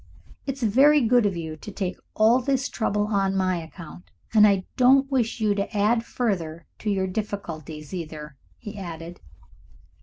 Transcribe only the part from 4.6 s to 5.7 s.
don't wish you